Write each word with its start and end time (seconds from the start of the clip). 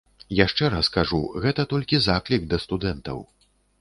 Яшчэ 0.37 0.69
раз 0.75 0.87
кажу, 0.95 1.19
гэта 1.43 1.65
толькі 1.73 1.99
заклік 2.07 2.49
да 2.55 2.61
студэнтаў. 2.65 3.23